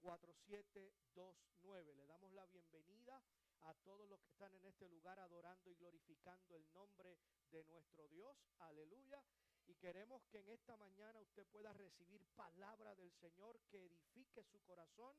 [0.02, 1.94] 787-326-4729.
[1.94, 3.22] Le damos la bienvenida
[3.62, 7.18] a todos los que están en este lugar adorando y glorificando el nombre
[7.50, 8.36] de nuestro Dios.
[8.58, 9.22] Aleluya.
[9.66, 14.60] Y queremos que en esta mañana usted pueda recibir palabra del Señor que edifique su
[14.62, 15.14] corazón,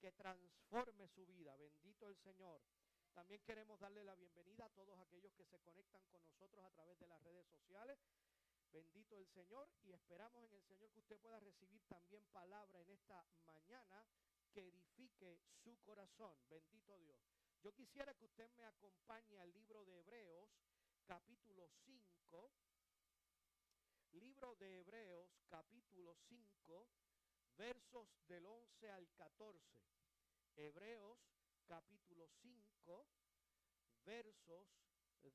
[0.00, 1.54] que transforme su vida.
[1.56, 2.62] Bendito el Señor.
[3.14, 6.98] También queremos darle la bienvenida a todos aquellos que se conectan con nosotros a través
[6.98, 7.98] de las redes sociales.
[8.72, 12.90] Bendito el Señor y esperamos en el Señor que usted pueda recibir también palabra en
[12.90, 14.06] esta mañana
[14.52, 16.36] que edifique su corazón.
[16.48, 17.20] Bendito Dios.
[17.62, 20.50] Yo quisiera que usted me acompañe al libro de Hebreos,
[21.06, 22.50] capítulo 5
[24.12, 26.88] libro de Hebreos capítulo 5,
[27.56, 29.60] versos del 11 al 14.
[30.56, 31.18] Hebreos
[31.70, 33.06] capítulo 5,
[34.04, 34.66] versos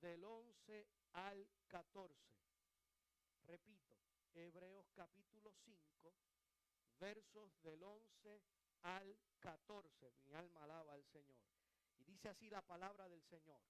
[0.02, 2.14] del 11 al 14.
[3.46, 3.96] Repito,
[4.34, 6.14] Hebreos capítulo 5,
[7.00, 8.42] versos del 11
[8.82, 10.14] al 14.
[10.26, 11.40] Mi alma alaba al Señor.
[12.00, 13.62] Y dice así la palabra del Señor.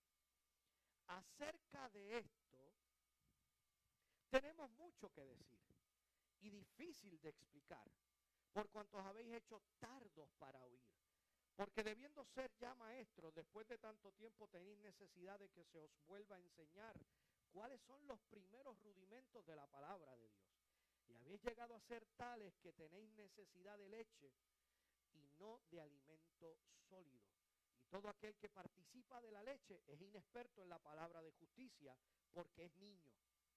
[1.05, 2.73] Acerca de esto,
[4.27, 5.77] tenemos mucho que decir
[6.39, 7.87] y difícil de explicar,
[8.52, 11.05] por cuantos habéis hecho tardos para oír.
[11.55, 15.92] Porque debiendo ser ya maestros, después de tanto tiempo tenéis necesidad de que se os
[16.05, 16.95] vuelva a enseñar
[17.52, 20.55] cuáles son los primeros rudimentos de la palabra de Dios.
[21.08, 24.33] Y habéis llegado a ser tales que tenéis necesidad de leche
[25.14, 26.58] y no de alimento
[26.89, 27.23] sólido.
[27.77, 31.95] Y todo aquel que participa de la leche es inexperto en la palabra de justicia
[32.33, 33.14] porque es niño.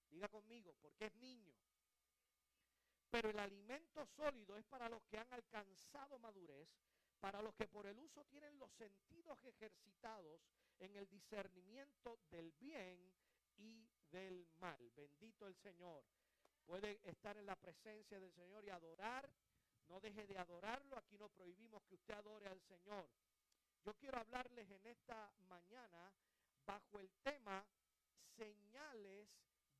[0.09, 1.53] Diga conmigo, porque es niño.
[3.09, 6.69] Pero el alimento sólido es para los que han alcanzado madurez,
[7.19, 10.41] para los que por el uso tienen los sentidos ejercitados
[10.79, 13.11] en el discernimiento del bien
[13.57, 14.91] y del mal.
[14.95, 16.03] Bendito el Señor.
[16.65, 19.29] Puede estar en la presencia del Señor y adorar.
[19.87, 20.97] No deje de adorarlo.
[20.97, 23.09] Aquí no prohibimos que usted adore al Señor.
[23.83, 26.13] Yo quiero hablarles en esta mañana
[26.65, 27.65] bajo el tema
[28.37, 29.27] señales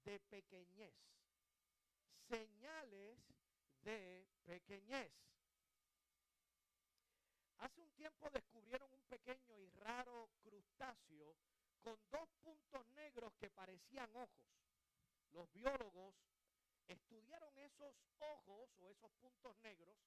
[0.03, 0.95] de pequeñez.
[2.27, 3.19] Señales
[3.83, 5.11] de pequeñez.
[7.59, 11.35] Hace un tiempo descubrieron un pequeño y raro crustáceo
[11.81, 14.47] con dos puntos negros que parecían ojos.
[15.31, 16.15] Los biólogos
[16.87, 19.97] estudiaron esos ojos o esos puntos negros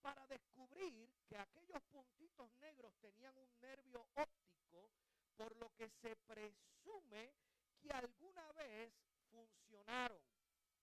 [0.00, 4.90] para descubrir que aquellos puntitos negros tenían un nervio óptico,
[5.36, 7.34] por lo que se presume
[7.80, 8.92] que alguna vez
[9.30, 10.20] funcionaron.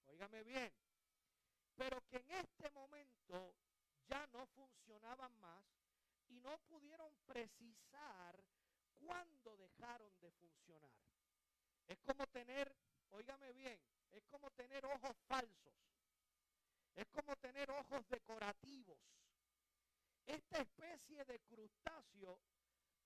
[0.07, 0.73] Óigame bien.
[1.75, 3.55] Pero que en este momento
[4.07, 5.63] ya no funcionaban más
[6.31, 8.43] y no pudieron precisar
[8.97, 10.91] cuándo dejaron de funcionar.
[11.87, 12.73] Es como tener,
[13.11, 13.79] óigame bien,
[14.11, 15.75] es como tener ojos falsos.
[16.95, 18.99] Es como tener ojos decorativos.
[20.25, 22.39] Esta especie de crustáceo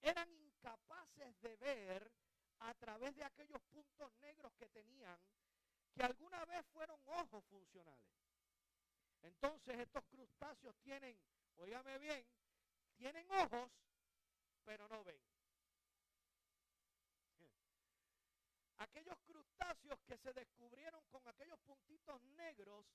[0.02, 2.12] eran incapaces de ver
[2.60, 5.20] a través de aquellos puntos negros que tenían,
[5.94, 8.16] que alguna vez fueron ojos funcionales.
[9.22, 11.18] Entonces estos crustáceos tienen,
[11.58, 12.26] oígame bien,
[12.96, 13.72] tienen ojos,
[14.64, 15.22] pero no ven.
[18.78, 22.86] Aquellos crustáceos que se descubrieron con aquellos puntitos negros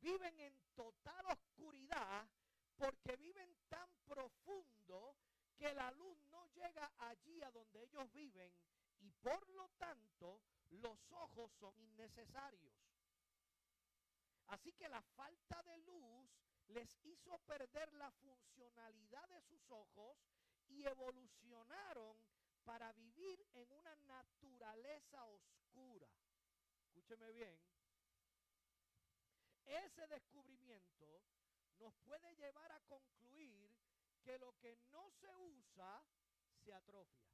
[0.00, 2.28] viven en total oscuridad
[2.76, 5.16] porque viven tan profundo
[5.56, 8.52] que la luz no llega allí a donde ellos viven
[8.98, 10.40] y por lo tanto
[10.70, 12.74] los ojos son innecesarios.
[14.48, 16.28] Así que la falta de luz
[16.72, 20.18] les hizo perder la funcionalidad de sus ojos
[20.68, 22.16] y evolucionaron
[22.64, 26.08] para vivir en una naturaleza oscura.
[26.84, 27.58] Escúcheme bien.
[29.64, 31.22] Ese descubrimiento
[31.78, 33.70] nos puede llevar a concluir
[34.22, 36.02] que lo que no se usa
[36.64, 37.31] se atrofia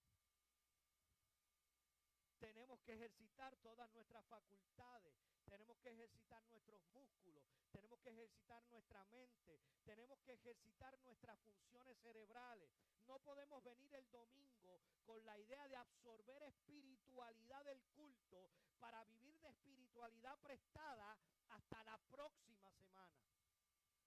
[2.38, 5.14] tenemos que ejercitar todas nuestras facultades,
[5.49, 11.96] tenemos que ejercitar nuestros músculos, tenemos que ejercitar nuestra mente, tenemos que ejercitar nuestras funciones
[11.99, 12.70] cerebrales.
[13.06, 19.38] No podemos venir el domingo con la idea de absorber espiritualidad del culto para vivir
[19.40, 21.19] de espiritualidad prestada
[21.49, 23.19] hasta la próxima semana.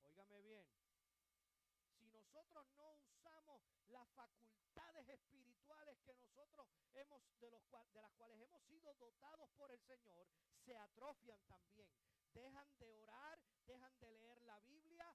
[0.04, 0.68] Óigame bien,
[1.98, 3.11] si nosotros no usamos
[3.92, 9.72] las facultades espirituales que nosotros hemos, de, los de las cuales hemos sido dotados por
[9.72, 10.28] el Señor,
[10.66, 11.90] se atrofian también.
[12.34, 15.14] Dejan de orar, dejan de leer la Biblia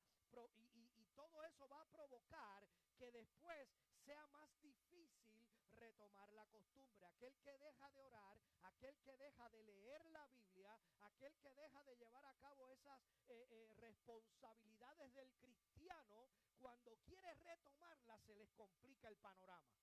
[0.55, 2.69] y, y todo eso va a provocar
[2.99, 3.69] que después
[4.05, 5.47] sea más difícil
[5.77, 7.07] retomar la costumbre.
[7.07, 11.83] Aquel que deja de orar, aquel que deja de leer la Biblia, aquel que deja
[11.85, 16.29] de llevar a cabo esas eh, eh, responsabilidades del cristiano,
[16.61, 19.75] cuando quiere retomarla se les complica el panorama.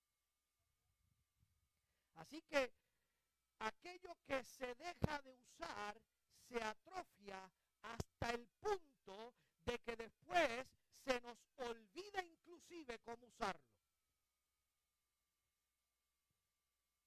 [2.15, 2.71] Así que
[3.59, 5.99] aquello que se deja de usar
[6.47, 7.49] se atrofia
[7.81, 9.33] hasta el punto
[9.65, 10.67] de que después
[11.03, 13.61] se nos olvida inclusive cómo usarlo.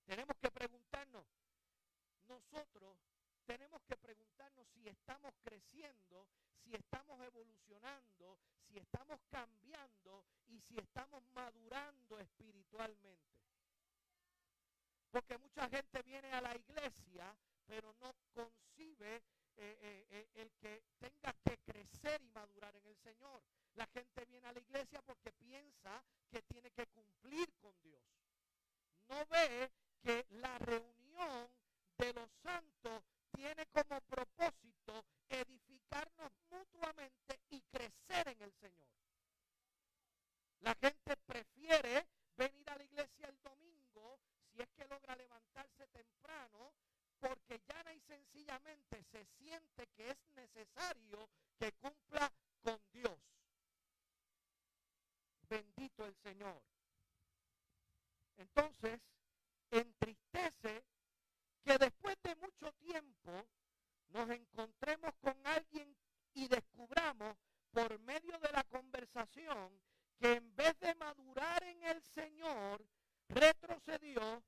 [0.07, 1.27] Tenemos que preguntarnos,
[2.29, 2.97] nosotros
[3.45, 6.27] tenemos que preguntarnos si estamos creciendo,
[6.63, 8.39] si estamos evolucionando,
[8.69, 13.37] si estamos cambiando y si estamos madurando espiritualmente.
[15.11, 17.35] Porque mucha gente viene a la iglesia,
[17.67, 19.23] pero no concibe eh,
[19.57, 23.43] eh, eh, el que tenga que crecer y madurar en el Señor.
[23.75, 28.03] La gente viene a la iglesia porque piensa que tiene que cumplir con Dios.
[29.09, 29.71] No ve
[30.03, 31.49] que la reunión
[31.97, 33.03] de los santos
[33.33, 38.89] tiene como propósito edificarnos mutuamente y crecer en el Señor.
[40.61, 42.07] La gente prefiere
[42.37, 44.19] venir a la iglesia el domingo
[44.57, 46.73] si es que logra levantarse temprano
[47.19, 51.29] porque llana y sencillamente se siente que es necesario
[51.59, 52.33] que cumpla
[52.63, 53.19] con Dios.
[55.49, 56.63] Bendito el Señor.
[58.37, 59.01] Entonces,
[59.71, 60.85] entristece
[61.63, 63.47] que después de mucho tiempo
[64.09, 65.95] nos encontremos con alguien
[66.33, 67.37] y descubramos
[67.71, 69.81] por medio de la conversación
[70.19, 72.87] que en vez de madurar en el Señor,
[73.29, 74.43] retrocedió,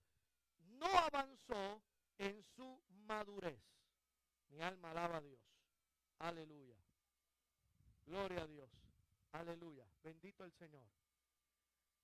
[0.58, 1.82] no avanzó
[2.18, 3.60] en su madurez.
[4.48, 5.40] Mi alma alaba a Dios.
[6.18, 6.76] Aleluya.
[8.06, 8.70] Gloria a Dios.
[9.32, 9.86] Aleluya.
[10.02, 10.84] Bendito el Señor.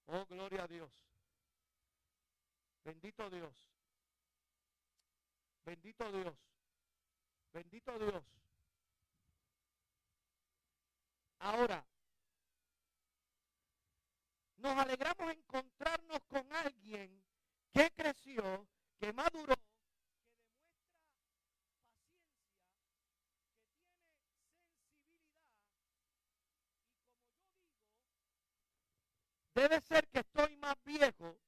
[0.06, 0.90] Oh, gloria a Dios.
[2.84, 3.54] Bendito Dios.
[5.64, 6.36] Bendito Dios.
[7.52, 8.24] Bendito Dios.
[11.38, 11.84] Ahora,
[14.56, 17.22] nos alegramos encontrarnos con alguien
[17.72, 18.66] que creció,
[18.98, 19.54] que maduró,
[29.54, 31.38] Debe ser que estoy más viejo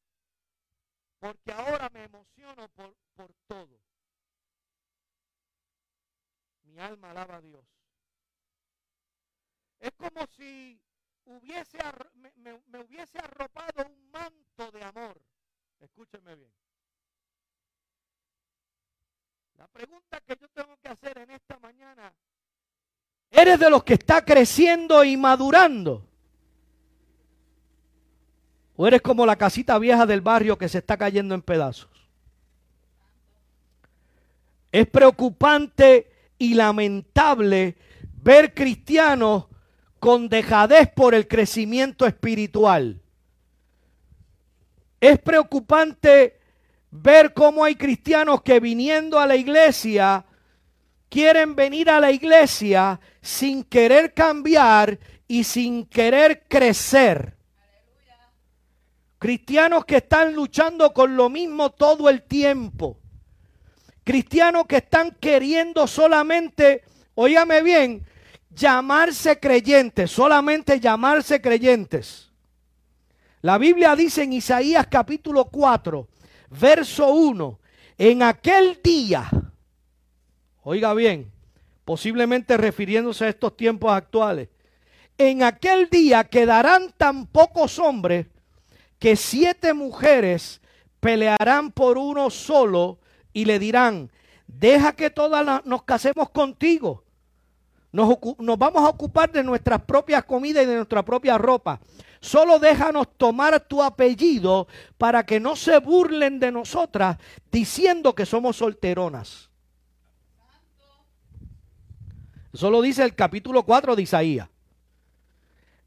[1.19, 3.81] porque ahora me emociono por, por todo.
[6.63, 7.65] Mi alma alaba a Dios.
[9.81, 10.81] Es como si
[11.25, 11.79] hubiese,
[12.15, 15.21] me, me hubiese arropado un manto de amor.
[15.81, 16.53] Escúcheme bien.
[19.55, 22.15] La pregunta que yo tengo que hacer en esta mañana,
[23.31, 26.07] ¿eres de los que está creciendo y madurando?
[28.77, 31.89] ¿O eres como la casita vieja del barrio que se está cayendo en pedazos?
[34.71, 37.77] Es preocupante y lamentable
[38.23, 39.47] ver cristianos
[39.99, 43.01] con dejadez por el crecimiento espiritual.
[45.01, 46.39] Es preocupante
[46.91, 50.25] ver cómo hay cristianos que viniendo a la iglesia
[51.09, 57.36] quieren venir a la iglesia sin querer cambiar y sin querer crecer.
[59.27, 62.97] Cristianos que están luchando con lo mismo todo el tiempo.
[64.05, 66.85] Cristianos que están queriendo solamente,
[67.17, 68.07] óigame bien,
[68.51, 72.31] llamarse creyentes, solamente llamarse creyentes.
[73.43, 76.07] La Biblia dice en Isaías capítulo 4,
[76.61, 77.59] verso 1,
[77.99, 79.29] en aquel día,
[80.63, 81.33] oiga bien,
[81.85, 84.51] posiblemente refiriéndose a estos tiempos actuales,
[85.19, 88.27] en aquel día quedarán tan pocos hombres
[88.99, 90.61] que siete mujeres
[91.01, 92.99] pelearán por uno solo
[93.33, 94.11] y le dirán,
[94.47, 97.05] deja que todas nos casemos contigo.
[97.93, 98.19] Nos,
[98.59, 101.81] vamos a ocupar de nuestras propias comidas y de nuestra propia ropa.
[102.21, 104.67] Solo déjanos tomar tu apellido
[104.99, 107.17] para que no se burlen de nosotras
[107.51, 109.51] diciendo que somos solteronas.
[112.53, 114.49] Eso lo dice el capítulo 4 de Isaías.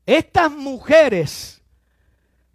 [0.05, 1.58] Estas mujeres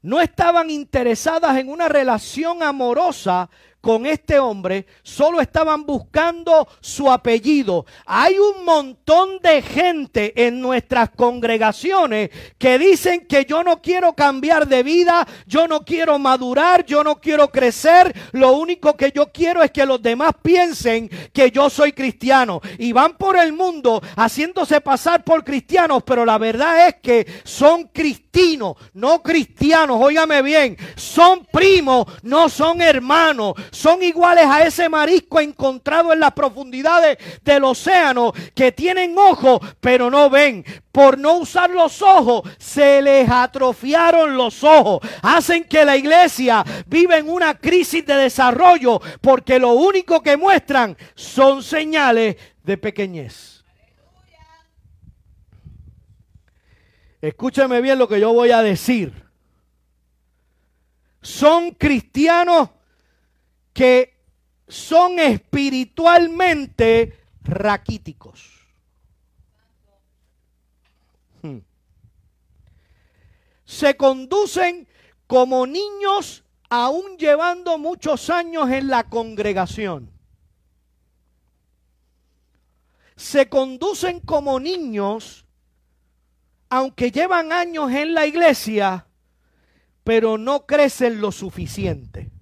[0.05, 3.49] no estaban interesadas en una relación amorosa
[3.81, 7.85] con este hombre, solo estaban buscando su apellido.
[8.07, 14.67] Hay un montón de gente en nuestras congregaciones que dicen que yo no quiero cambiar
[14.67, 19.63] de vida, yo no quiero madurar, yo no quiero crecer, lo único que yo quiero
[19.63, 24.81] es que los demás piensen que yo soy cristiano y van por el mundo haciéndose
[24.81, 27.85] pasar por cristianos, pero la verdad es que son
[28.95, 36.13] no cristianos, óigame bien, son primos, no son hermanos, son iguales a ese marisco encontrado
[36.13, 40.65] en las profundidades del océano que tienen ojos pero no ven.
[40.91, 45.01] Por no usar los ojos, se les atrofiaron los ojos.
[45.23, 50.97] Hacen que la iglesia viva en una crisis de desarrollo porque lo único que muestran
[51.17, 53.54] son señales de pequeñez.
[57.25, 59.25] Escúcheme bien lo que yo voy a decir.
[61.23, 62.69] Son cristianos
[63.73, 64.21] que
[64.69, 68.69] son espiritualmente raquíticos.
[71.41, 71.61] Hmm.
[73.65, 74.87] Se conducen
[75.27, 80.11] como niños aún llevando muchos años en la congregación.
[83.17, 85.44] Se conducen como niños
[86.75, 89.07] aunque llevan años en la iglesia,
[90.03, 92.33] pero no crecen lo suficiente.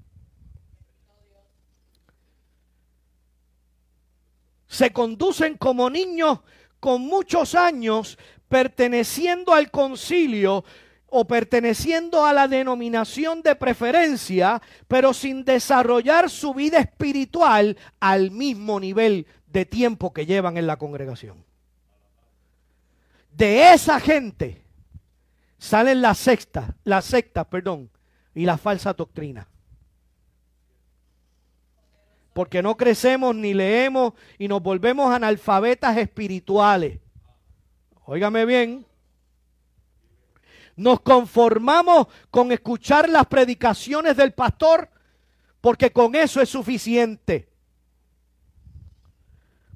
[4.67, 6.39] Se conducen como niños
[6.81, 8.17] con muchos años
[8.49, 10.65] perteneciendo al concilio
[11.09, 18.81] o perteneciendo a la denominación de preferencia, pero sin desarrollar su vida espiritual al mismo
[18.81, 21.52] nivel de tiempo que llevan en la congregación.
[23.35, 24.63] De esa gente
[25.59, 27.91] salen las sectas, las sectas, perdón,
[28.35, 29.49] y la falsa doctrina.
[32.33, 36.99] Porque no crecemos ni leemos y nos volvemos analfabetas espirituales.
[38.05, 38.87] Óigame bien.
[40.77, 44.89] Nos conformamos con escuchar las predicaciones del pastor
[45.61, 47.52] porque con eso es suficiente.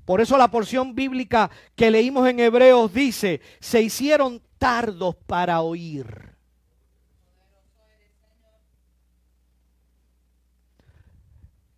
[0.06, 6.30] Por eso la porción bíblica que leímos en Hebreos dice, se hicieron tardos para oír.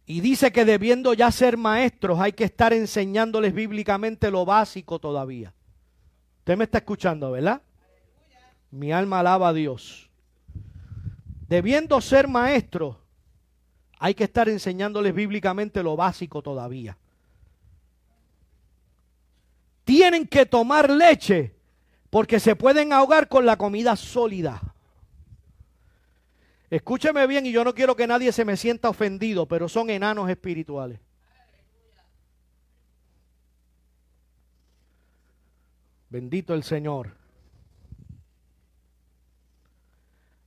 [0.05, 5.55] Y dice que debiendo ya ser maestros hay que estar enseñándoles bíblicamente lo básico todavía.
[6.41, 7.63] Usted me está escuchando, ¿verdad?
[8.71, 10.11] Mi alma alaba a Dios.
[11.49, 12.97] Debiendo ser maestros,
[13.99, 16.99] hay que estar enseñándoles bíblicamente lo básico todavía.
[19.89, 21.55] Tienen que tomar leche
[22.11, 24.61] porque se pueden ahogar con la comida sólida.
[26.69, 30.29] Escúcheme bien y yo no quiero que nadie se me sienta ofendido, pero son enanos
[30.29, 31.01] espirituales.
[36.11, 37.17] Bendito el Señor.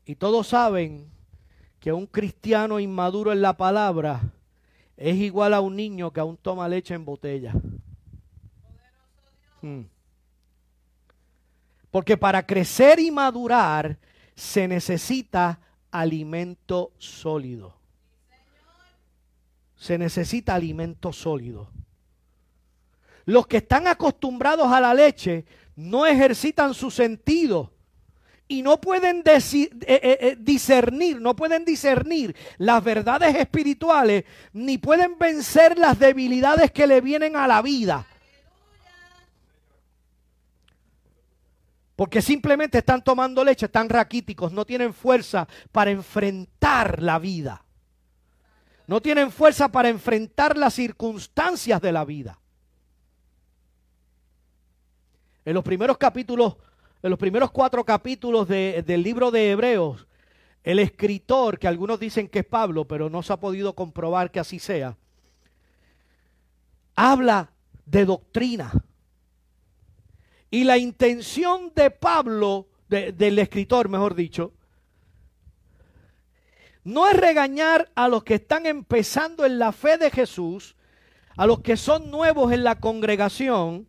[0.05, 1.09] Y todos saben
[1.79, 4.21] que un cristiano inmaduro en la palabra
[4.97, 7.55] es igual a un niño que aún toma leche en botella.
[9.61, 9.83] Hmm.
[11.89, 13.97] Porque para crecer y madurar
[14.35, 15.59] se necesita
[15.91, 17.75] alimento sólido.
[19.75, 21.69] Se necesita alimento sólido.
[23.25, 27.71] Los que están acostumbrados a la leche no ejercitan su sentido
[28.47, 35.17] y no pueden eh, eh, eh, discernir, no pueden discernir las verdades espirituales, ni pueden
[35.17, 38.05] vencer las debilidades que le vienen a la vida.
[42.01, 47.63] Porque simplemente están tomando leche, están raquíticos, no tienen fuerza para enfrentar la vida.
[48.87, 52.39] No tienen fuerza para enfrentar las circunstancias de la vida.
[55.45, 56.57] En los primeros capítulos,
[57.03, 60.07] en los primeros cuatro capítulos del libro de Hebreos,
[60.63, 64.39] el escritor, que algunos dicen que es Pablo, pero no se ha podido comprobar que
[64.39, 64.97] así sea,
[66.95, 67.51] habla
[67.85, 68.71] de doctrina
[70.51, 74.53] y la intención de Pablo, del escritor, mejor dicho,
[76.83, 80.75] no es regañar a los que están empezando en la fe de Jesús,
[81.37, 83.87] a los que son nuevos en la congregación.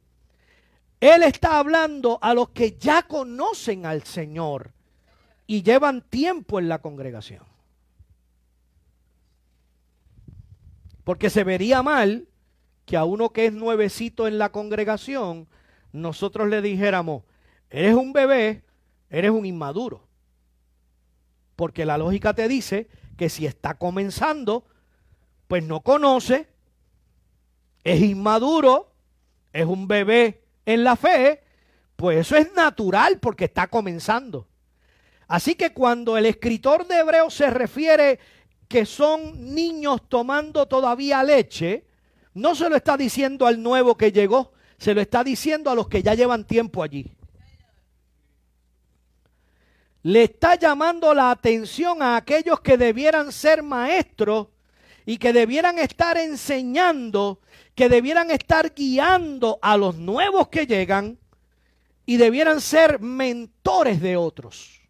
[1.01, 4.71] Él está hablando a los que ya conocen al Señor
[5.49, 7.45] y llevan tiempo en la congregación.
[11.03, 12.29] Porque se vería mal
[12.87, 15.49] que a uno que es nuevecito en la congregación
[15.93, 17.23] nosotros le dijéramos,
[17.71, 18.65] eres un bebé,
[19.11, 20.07] eres un inmaduro.
[21.57, 24.65] Porque la lógica te dice que si está comenzando,
[25.47, 26.49] pues no conoce,
[27.85, 28.93] es inmaduro,
[29.53, 31.43] es un bebé en la fe,
[31.97, 34.49] pues eso es natural porque está comenzando.
[35.29, 38.19] Así que cuando el escritor de Hebreos se refiere
[38.69, 41.87] que son niños tomando todavía leche,
[42.35, 44.53] no se lo está diciendo al nuevo que llegó,
[44.83, 47.09] se lo está diciendo a los que ya llevan tiempo allí.
[50.03, 54.49] Le está llamando la atención a aquellos que debieran ser maestros
[55.07, 57.39] y que debieran estar enseñando,
[57.77, 61.17] que debieran estar guiando a los nuevos que llegan
[62.05, 64.81] y debieran ser mentores de otros.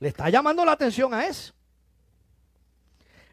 [0.00, 1.52] Le está llamando la atención a eso.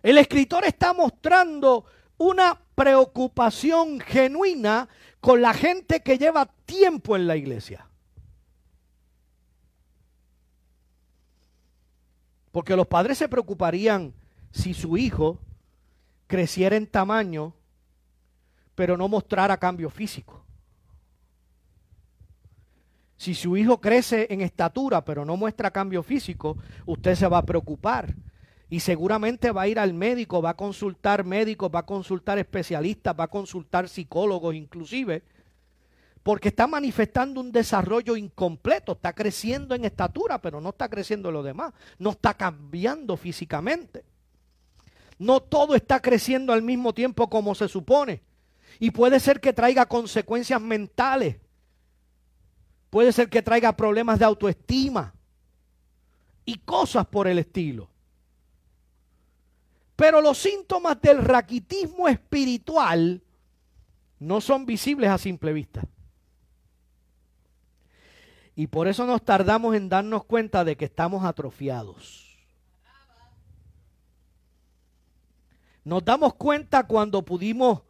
[0.04, 1.86] El escritor está mostrando
[2.18, 7.86] una preocupación genuina con la gente que lleva tiempo en la iglesia.
[12.52, 14.14] Porque los padres se preocuparían
[14.52, 15.40] si su hijo
[16.28, 17.54] creciera en tamaño,
[18.76, 20.44] pero no mostrara cambio físico.
[23.18, 27.46] Si su hijo crece en estatura, pero no muestra cambio físico, usted se va a
[27.46, 28.16] preocupar.
[28.70, 33.16] Y seguramente va a ir al médico, va a consultar médicos, va a consultar especialistas,
[33.20, 35.24] va a consultar psicólogos inclusive,
[36.22, 41.34] porque está manifestando un desarrollo incompleto, está creciendo en estatura, pero no está creciendo en
[41.34, 44.06] lo demás, no está cambiando físicamente.
[45.18, 48.22] No todo está creciendo al mismo tiempo como se supone.
[48.80, 51.38] Y puede ser que traiga consecuencias mentales.
[52.90, 55.14] Puede ser que traiga problemas de autoestima
[56.46, 57.89] y cosas por el estilo.
[60.00, 63.22] Pero los síntomas del raquitismo espiritual
[64.18, 65.86] no son visibles a simple vista.
[68.56, 72.40] Y por eso nos tardamos en darnos cuenta de que estamos atrofiados.
[75.84, 77.82] Nos damos cuenta cuando pudimos,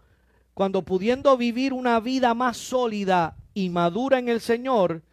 [0.55, 5.03] cuando pudiendo vivir una vida más sólida y madura en el Señor,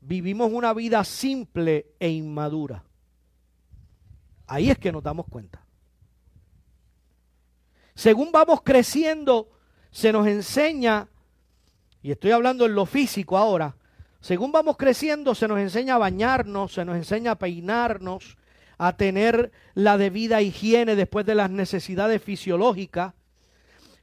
[0.00, 2.82] vivimos una vida simple e inmadura.
[4.48, 5.64] Ahí es que nos damos cuenta.
[7.94, 9.48] Según vamos creciendo,
[9.90, 11.08] se nos enseña,
[12.02, 13.76] y estoy hablando en lo físico ahora,
[14.20, 18.36] según vamos creciendo, se nos enseña a bañarnos, se nos enseña a peinarnos,
[18.76, 23.14] a tener la debida higiene después de las necesidades fisiológicas,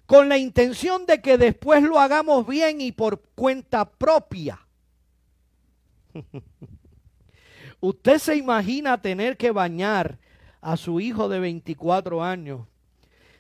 [0.07, 4.59] con la intención de que después lo hagamos bien y por cuenta propia.
[7.79, 10.17] Usted se imagina tener que bañar
[10.61, 12.67] a su hijo de 24 años,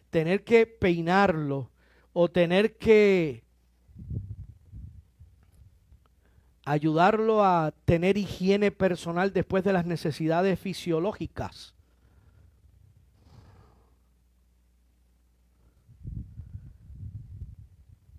[0.09, 1.69] tener que peinarlo
[2.13, 3.43] o tener que
[6.67, 11.73] ayudarlo a tener higiene personal después de las necesidades fisiológicas.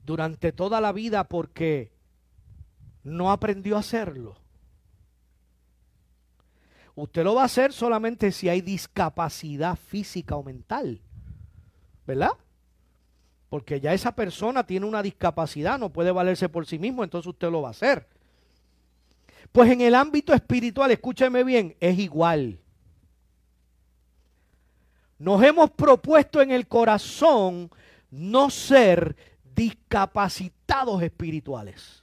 [0.04, 1.92] Durante toda la vida porque
[3.04, 4.36] no aprendió a hacerlo.
[6.94, 11.02] Usted lo va a hacer solamente si hay discapacidad física o mental.
[12.08, 12.30] ¿Verdad?
[13.50, 17.50] Porque ya esa persona tiene una discapacidad, no puede valerse por sí mismo, entonces usted
[17.50, 18.08] lo va a hacer.
[19.52, 22.60] Pues en el ámbito espiritual, escúcheme bien, es igual.
[25.18, 27.70] Nos hemos propuesto en el corazón
[28.10, 29.14] no ser
[29.54, 32.02] discapacitados espirituales.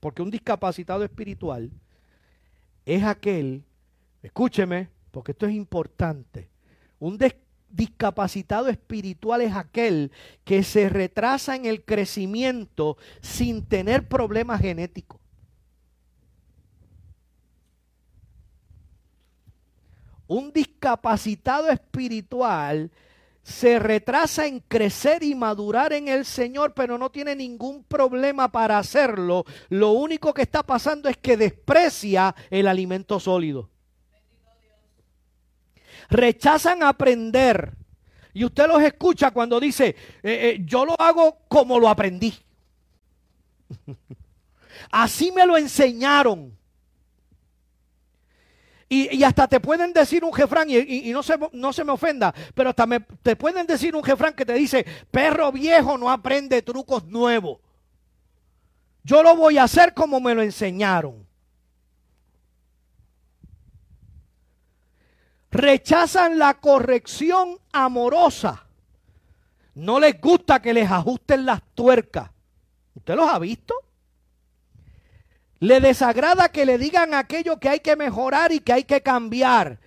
[0.00, 1.70] Porque un discapacitado espiritual
[2.84, 3.64] es aquel,
[4.22, 6.50] escúcheme, porque esto es importante,
[6.98, 7.16] un
[7.76, 10.10] discapacitado espiritual es aquel
[10.44, 15.20] que se retrasa en el crecimiento sin tener problemas genéticos.
[20.28, 22.90] un discapacitado espiritual
[23.42, 28.78] se retrasa en crecer y madurar en el Señor, pero no tiene ningún problema para
[28.78, 29.44] hacerlo.
[29.68, 33.70] Lo único que está pasando es que desprecia el alimento sólido.
[36.08, 37.72] Rechazan aprender.
[38.32, 42.34] Y usted los escucha cuando dice, eh, eh, yo lo hago como lo aprendí.
[44.90, 46.56] Así me lo enseñaron.
[48.88, 52.70] Y, hasta te pueden decir un jefrán, y, no, se, no se me ofenda, pero
[52.70, 52.86] hasta
[53.20, 57.58] te pueden decir un jefrán que te dice, perro viejo no aprende trucos nuevos.
[59.02, 61.25] Yo lo voy a hacer como me lo enseñaron.
[65.50, 68.66] Rechazan la corrección amorosa.
[69.74, 72.30] No les gusta que les ajusten las tuercas.
[72.94, 73.74] ¿Usted los ha visto?
[75.60, 79.78] Le desagrada que le digan aquello que hay que mejorar y que hay que cambiar.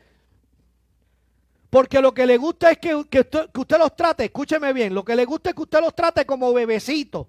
[1.70, 5.26] Porque lo que le gusta es que, usted, los trate, escúcheme bien, lo que le
[5.26, 7.28] gusta es que usted los trate como bebecito.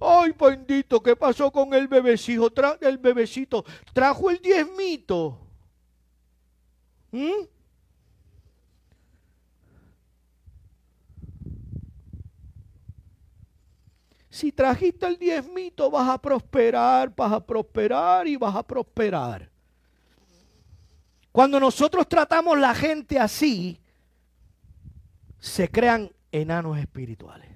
[0.00, 2.52] Ay, bendito, ¿qué pasó con el bebecito?
[2.80, 5.49] el bebecito trajo el diezmito.
[7.12, 7.46] ¿Mm?
[14.30, 19.50] Si trajiste el diezmito, vas a prosperar, vas a prosperar y vas a prosperar.
[21.32, 23.80] Cuando nosotros tratamos la gente así,
[25.38, 27.48] se crean enanos espirituales.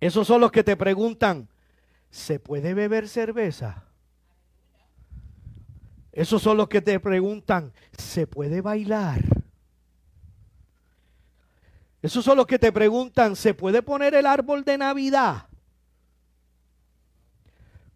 [0.00, 1.48] Esos son los que te preguntan,
[2.10, 3.84] ¿se puede beber cerveza?
[6.16, 9.20] Esos son los que te preguntan, ¿se puede bailar?
[12.00, 15.46] Esos son los que te preguntan, ¿se puede poner el árbol de Navidad?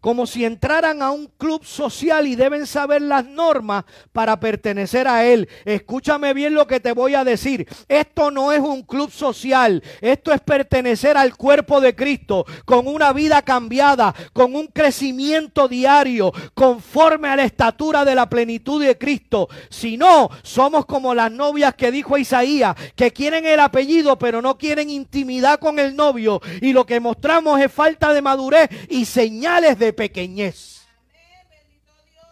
[0.01, 5.23] Como si entraran a un club social y deben saber las normas para pertenecer a
[5.23, 5.47] él.
[5.63, 7.67] Escúchame bien lo que te voy a decir.
[7.87, 13.13] Esto no es un club social, esto es pertenecer al cuerpo de Cristo con una
[13.13, 19.47] vida cambiada, con un crecimiento diario, conforme a la estatura de la plenitud de Cristo.
[19.69, 24.57] Si no, somos como las novias que dijo Isaías, que quieren el apellido pero no
[24.57, 29.77] quieren intimidad con el novio y lo que mostramos es falta de madurez y señales
[29.77, 30.87] de pequeñez.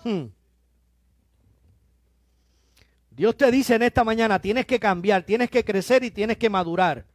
[0.04, 0.28] Hmm.
[3.12, 6.50] Dios te dice en esta mañana, tienes que cambiar, tienes que crecer y tienes que
[6.50, 7.06] madurar.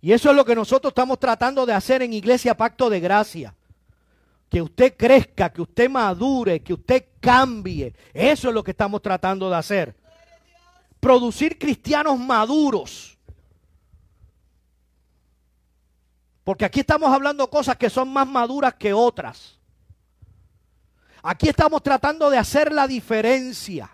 [0.00, 3.54] Y eso es lo que nosotros estamos tratando de hacer en Iglesia Pacto de Gracia.
[4.48, 7.94] Que usted crezca, que usted madure, que usted cambie.
[8.12, 9.94] Eso es lo que estamos tratando de hacer.
[11.00, 13.13] Producir cristianos maduros
[16.44, 19.58] Porque aquí estamos hablando cosas que son más maduras que otras.
[21.22, 23.90] Aquí estamos tratando de hacer la diferencia.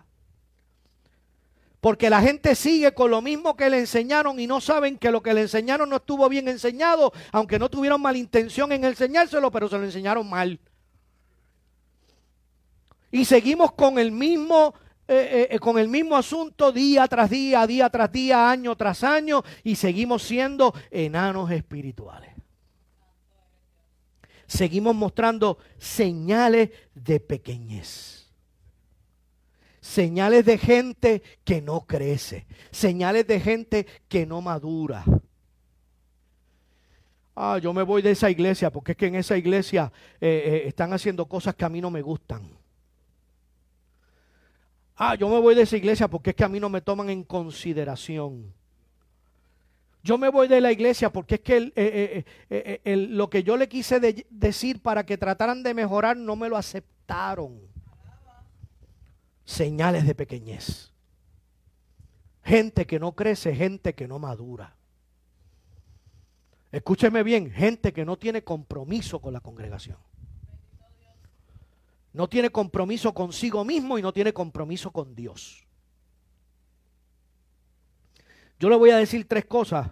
[1.81, 5.23] Porque la gente sigue con lo mismo que le enseñaron y no saben que lo
[5.23, 9.69] que le enseñaron no estuvo bien enseñado, aunque no tuvieron mala intención en enseñárselo, pero
[9.69, 10.59] se lo enseñaron mal.
[13.13, 14.75] Y seguimos con el mismo
[15.09, 19.43] eh, eh, con el mismo asunto día tras día, día tras día, año tras año,
[19.65, 22.30] y seguimos siendo enanos espirituales
[24.51, 28.29] seguimos mostrando señales de pequeñez.
[29.81, 32.47] Señales de gente que no crece.
[32.73, 35.05] Señales de gente que no madura.
[37.37, 40.63] Ah, yo me voy de esa iglesia porque es que en esa iglesia eh, eh,
[40.67, 42.51] están haciendo cosas que a mí no me gustan.
[44.97, 47.09] Ah, yo me voy de esa iglesia porque es que a mí no me toman
[47.09, 48.53] en consideración.
[50.03, 53.57] Yo me voy de la iglesia porque es que eh, eh, eh, lo que yo
[53.57, 57.61] le quise decir para que trataran de mejorar no me lo aceptaron.
[59.45, 60.93] Señales de pequeñez.
[62.43, 64.75] Gente que no crece, gente que no madura.
[66.73, 69.99] Escúcheme bien, gente que no tiene compromiso con la congregación.
[72.13, 75.67] No tiene compromiso consigo mismo y no tiene compromiso con Dios.
[78.61, 79.91] Yo le voy a decir tres cosas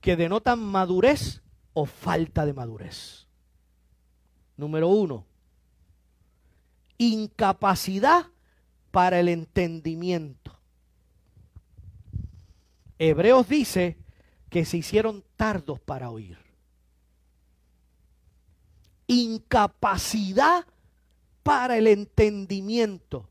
[0.00, 3.26] que denotan madurez o falta de madurez.
[4.56, 5.26] Número uno,
[6.98, 8.26] incapacidad
[8.92, 10.56] para el entendimiento.
[13.00, 13.98] Hebreos dice
[14.48, 16.38] que se hicieron tardos para oír.
[19.08, 20.66] Incapacidad
[21.42, 23.28] para el entendimiento.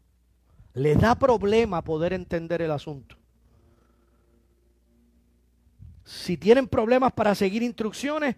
[0.73, 3.20] Les da problema poder entender el asunto.
[6.11, 8.35] Si tienen problemas para seguir instrucciones,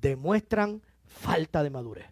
[0.00, 2.06] demuestran falta de madurez.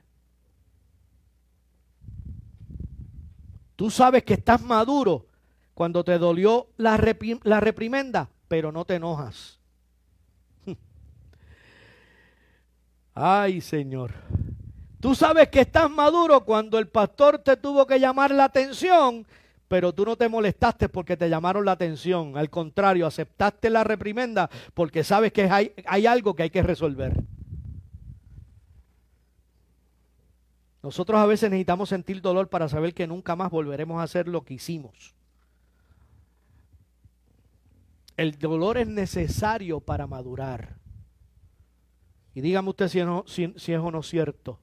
[3.77, 5.27] Tú sabes que estás maduro
[5.73, 9.59] cuando te dolió la, reprimenda, pero no te enojas.
[13.15, 14.13] Ay, Señor.
[15.01, 19.27] Tú sabes que estás maduro cuando el pastor te tuvo que llamar la atención
[19.71, 22.37] pero tú no te molestaste porque te llamaron la atención.
[22.37, 25.73] Al contrario, aceptaste la reprimenda porque sabes que hay,
[26.07, 27.23] algo que hay que resolver.
[30.83, 34.43] Nosotros a veces necesitamos sentir dolor para saber que nunca más volveremos a hacer lo
[34.45, 35.15] que hicimos.
[38.17, 40.79] El dolor es necesario para madurar.
[42.35, 44.59] Y dígame usted si, si es o no cierto.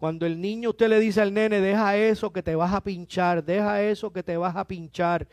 [0.00, 3.44] Cuando el niño usted le dice al nene, deja eso que te vas a pinchar,
[3.44, 5.28] deja eso que te vas a pinchar,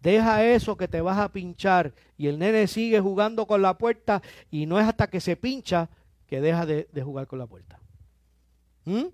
[0.00, 1.94] deja eso que te vas a pinchar.
[2.18, 4.20] Y el nene sigue jugando con la puerta
[4.50, 5.88] y no es hasta que se pincha
[6.26, 7.80] que deja de, jugar con la puerta.
[8.84, 9.06] ¿Mm?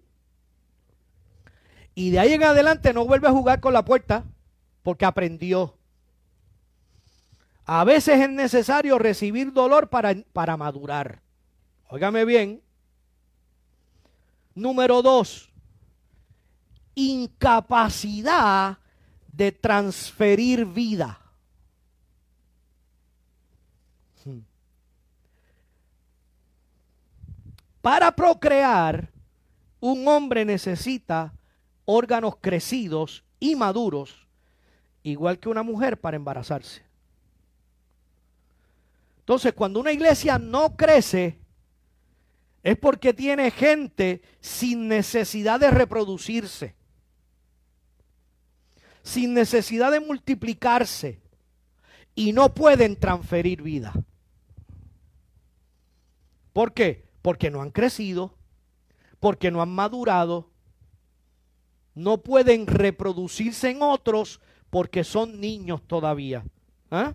[1.94, 4.24] Y de ahí en adelante no vuelve a jugar con la puerta
[4.82, 5.76] porque aprendió.
[7.66, 11.22] A veces es necesario recibir dolor para, para madurar.
[11.88, 12.62] Óigame bien.
[14.58, 15.48] Número dos,
[16.96, 18.76] incapacidad
[19.32, 21.20] de transferir vida.
[24.24, 24.40] Hmm.
[27.80, 29.12] Para procrear,
[29.78, 31.32] un hombre necesita
[31.84, 34.26] órganos crecidos y maduros,
[35.04, 36.82] igual que una mujer para embarazarse.
[39.20, 41.37] Entonces, cuando una iglesia no crece,
[42.62, 46.74] es porque tiene gente sin necesidad de reproducirse,
[49.02, 51.20] sin necesidad de multiplicarse,
[52.14, 53.92] y no pueden transferir vida.
[56.52, 57.06] ¿Por qué?
[57.22, 58.34] Porque no han crecido,
[59.20, 60.50] porque no han madurado,
[61.94, 64.40] no pueden reproducirse en otros
[64.70, 66.44] porque son niños todavía.
[66.90, 67.14] ¿Ah?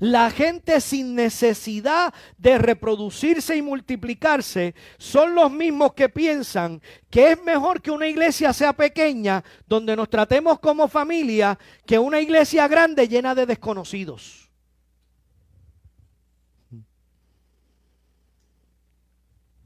[0.00, 7.42] La gente sin necesidad de reproducirse y multiplicarse son los mismos que piensan que es
[7.42, 13.08] mejor que una iglesia sea pequeña, donde nos tratemos como familia, que una iglesia grande
[13.08, 14.50] llena de desconocidos.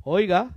[0.05, 0.51] Oiga,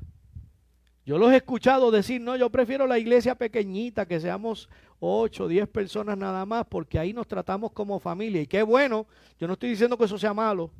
[1.05, 4.69] yo los he escuchado decir, no, yo prefiero la iglesia pequeñita, que seamos
[5.05, 8.41] 8, 10 personas nada más, porque ahí nos tratamos como familia.
[8.41, 9.07] Y qué bueno,
[9.39, 10.71] yo no estoy diciendo que eso sea malo.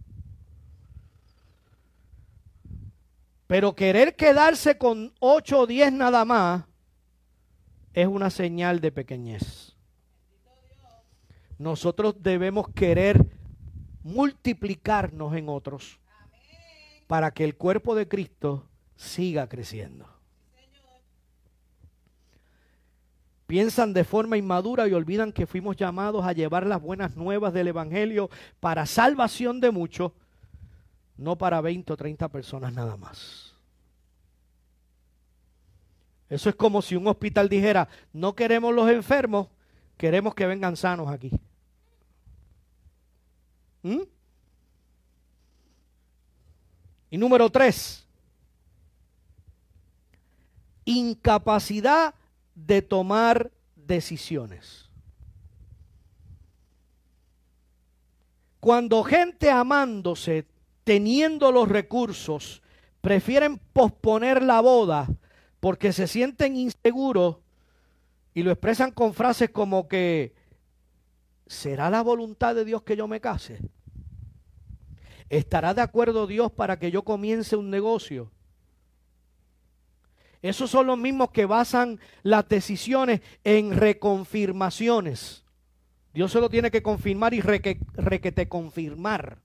[3.47, 6.65] Pero querer quedarse con 8 o 10 nada más
[7.93, 9.75] es una señal de pequeñez.
[11.57, 13.25] Nosotros debemos querer
[14.03, 15.99] multiplicarnos en otros
[17.07, 20.14] para que el cuerpo de Cristo siga creciendo.
[23.47, 27.67] Piensan de forma inmadura y olvidan que fuimos llamados a llevar las buenas nuevas del
[27.67, 28.29] Evangelio
[28.60, 30.13] para salvación de muchos,
[31.15, 33.53] no para 20 o 30 personas nada más.
[36.27, 39.47] Eso es como si un hospital dijera, no queremos los enfermos,
[39.95, 41.31] queremos que vengan sanos aquí.
[43.84, 44.01] ¿Mm?
[47.12, 48.08] Y número tres,
[50.84, 52.15] incapacidad
[52.55, 54.89] de tomar decisiones.
[58.59, 60.47] Cuando gente amándose,
[60.83, 62.63] teniendo los recursos,
[63.01, 65.07] prefieren posponer la boda
[65.59, 67.37] porque se sienten inseguros
[68.33, 70.33] y lo expresan con frases como que,
[71.45, 73.59] ¿será la voluntad de Dios que yo me case?
[75.29, 78.31] ¿Estará de acuerdo Dios para que yo comience un negocio?
[80.45, 85.43] Esos son los mismos que basan las decisiones en reconfirmaciones.
[86.13, 89.39] Dios solo tiene que confirmar y requete confirmar.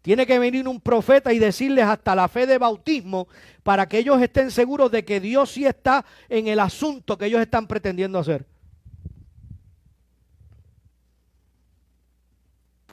[0.00, 3.28] Tiene que venir un profeta y decirles hasta la fe de bautismo
[3.62, 7.42] para que ellos estén seguros de que Dios sí está en el asunto que ellos
[7.42, 8.46] están pretendiendo hacer.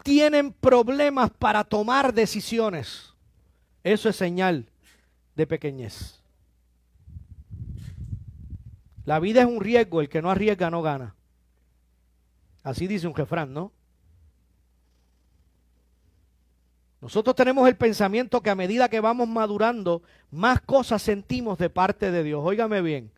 [0.03, 3.13] Tienen problemas para tomar decisiones.
[3.86, 4.69] Eso es señal
[5.34, 6.26] de pequeñez.
[9.07, 11.15] La vida es un riesgo, el que no arriesga no gana.
[12.61, 13.71] Así dice un jefrán, ¿no?
[16.99, 22.11] Nosotros tenemos el pensamiento que a medida que vamos madurando, más cosas sentimos de parte
[22.11, 22.41] de Dios.
[22.43, 23.09] Óigame bien.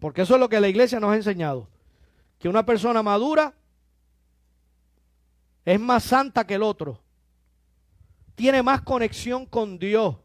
[0.00, 1.68] Porque eso es lo que la iglesia nos ha enseñado.
[2.40, 3.54] Que una persona madura
[5.64, 6.98] es más santa que el otro.
[8.34, 10.16] Tiene más conexión con Dios.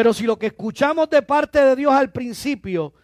[0.00, 2.94] Pero si lo que escuchamos de parte de Dios al principio,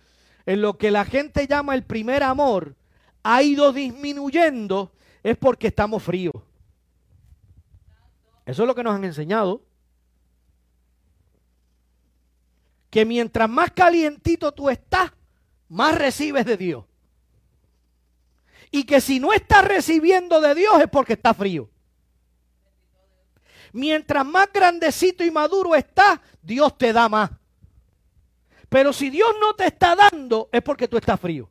[0.47, 2.75] en lo que la gente llama el primer amor,
[3.23, 6.33] ha ido disminuyendo, es porque estamos fríos.
[8.47, 9.63] Eso es lo que nos han enseñado.
[12.89, 15.13] Que mientras más calientito tú estás,
[15.69, 16.87] más recibes de Dios.
[18.71, 21.69] Y que si no estás recibiendo de Dios es porque está frío.
[23.77, 27.31] Mientras más grandecito y maduro estás, Dios te da más.
[28.71, 31.47] Pero si Dios no te está dando, es porque tú estás frío.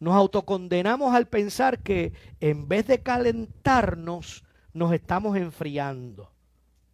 [0.00, 6.30] Nos autocondenamos al pensar que en vez de calentarnos, nos estamos enfriando.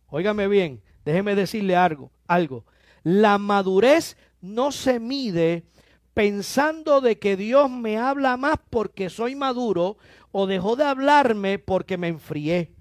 [0.07, 2.65] Óigame bien, déjeme decirle algo, algo.
[3.03, 5.65] La madurez no se mide
[6.19, 9.99] pensando de que Dios me habla más porque soy maduro
[10.33, 12.73] o dejó de hablarme porque me enfrié.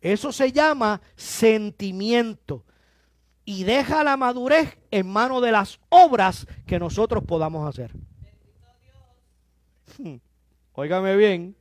[0.00, 2.64] Eso se llama sentimiento.
[3.44, 7.92] Y deja la madurez en manos de las obras que nosotros podamos hacer.
[10.72, 11.54] Óigame bien.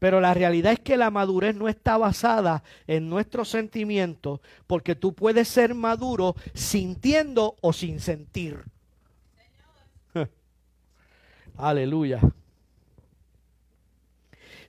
[0.00, 5.14] Pero la realidad es que la madurez no está basada en nuestros sentimientos, porque tú
[5.14, 8.64] puedes ser maduro sintiendo o sin sentir.
[11.56, 12.20] Aleluya.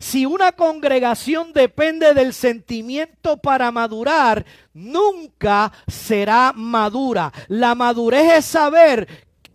[0.01, 7.31] Si una congregación depende del sentimiento para madurar, nunca será madura.
[7.47, 9.07] La madurez es saber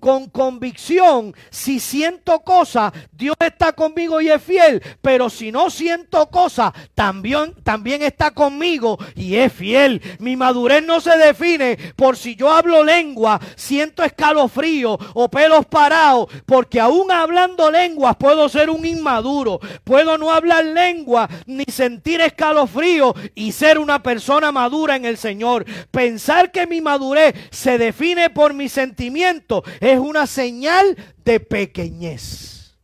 [0.06, 6.30] con convicción, si siento cosas, Dios está conmigo y es fiel, pero si no siento
[6.30, 10.00] cosas, también, también está conmigo y es fiel.
[10.20, 16.28] Mi madurez no se define por si yo hablo lengua, siento escalofrío o pelos parados,
[16.46, 23.12] porque aún hablando lenguas puedo ser un inmaduro, puedo no hablar lengua ni sentir escalofrío
[23.34, 25.64] y ser una persona madura en el Señor.
[25.90, 32.76] Pensar que mi madurez se define por mis sentimientos es es una señal de pequeñez.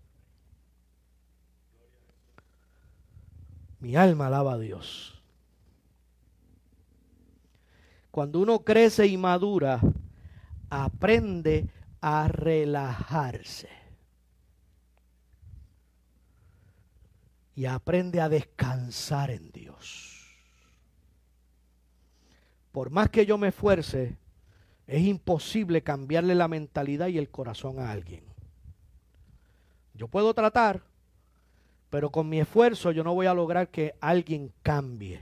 [3.80, 5.22] Mi alma alaba a Dios.
[8.10, 9.80] Cuando uno crece y madura,
[10.70, 11.68] aprende
[12.00, 13.68] a relajarse.
[17.54, 20.26] Y aprende a descansar en Dios.
[22.70, 24.16] Por más que yo me esfuerce,
[24.86, 28.24] es imposible cambiarle la mentalidad y el corazón a alguien.
[29.94, 30.82] Yo puedo tratar,
[31.90, 35.20] pero con mi esfuerzo yo no voy a lograr que alguien cambie.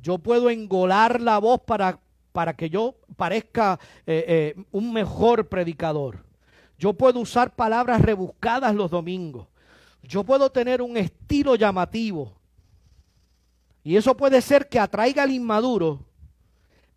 [0.00, 1.98] Yo puedo engolar la voz para,
[2.32, 4.24] para que yo parezca eh,
[4.56, 6.24] eh, un mejor predicador.
[6.78, 9.48] Yo puedo usar palabras rebuscadas los domingos.
[10.02, 12.32] Yo puedo tener un estilo llamativo.
[13.82, 16.00] Y eso puede ser que atraiga al inmaduro,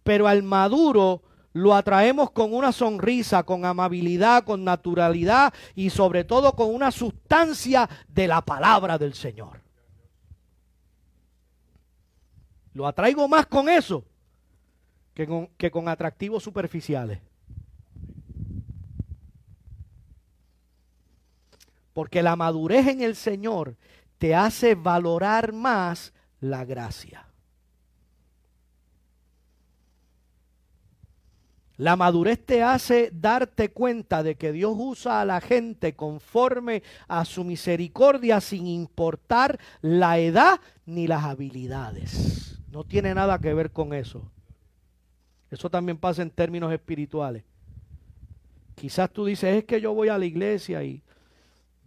[0.08, 6.54] pero al maduro lo atraemos con una sonrisa, con amabilidad, con naturalidad y sobre todo
[6.54, 9.60] con una sustancia de la palabra del Señor.
[12.72, 14.06] Lo atraigo más con eso
[15.14, 17.20] que con, que con atractivos superficiales.
[21.92, 23.76] Porque la madurez en el Señor
[24.20, 27.27] te hace valorar más la gracia.
[31.78, 37.24] La madurez te hace darte cuenta de que Dios usa a la gente conforme a
[37.24, 42.60] su misericordia sin importar la edad ni las habilidades.
[42.72, 44.32] No tiene nada que ver con eso.
[45.52, 47.44] Eso también pasa en términos espirituales.
[48.74, 51.04] Quizás tú dices, es que yo voy a la iglesia y